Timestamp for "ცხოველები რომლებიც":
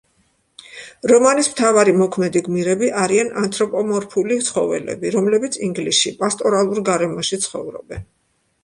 4.49-5.61